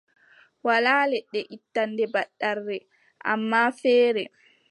[0.65, 2.77] Walaa leɗɗe ittanɗe ɓattarre,
[3.31, 4.23] ammaa feere,